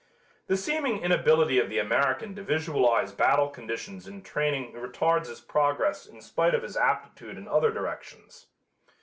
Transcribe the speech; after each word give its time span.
The 0.47 0.57
seeming 0.57 1.03
inability 1.03 1.59
of 1.59 1.69
the 1.69 1.77
American 1.77 2.33
to 2.33 2.41
visualize 2.41 3.11
battle 3.11 3.47
conditions 3.49 4.07
in 4.07 4.23
training 4.23 4.73
retards 4.73 5.27
his 5.27 5.41
progress 5.41 6.07
in 6.07 6.21
spite 6.21 6.55
of 6.55 6.63
his 6.63 6.75
aptitude 6.75 7.37
in 7.37 7.47
other 7.47 7.69
directions. 7.69 8.47